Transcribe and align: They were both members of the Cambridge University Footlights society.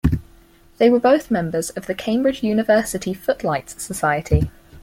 They 0.79 0.89
were 0.89 0.99
both 0.99 1.29
members 1.29 1.69
of 1.69 1.85
the 1.85 1.93
Cambridge 1.93 2.41
University 2.41 3.13
Footlights 3.13 3.83
society. 3.83 4.49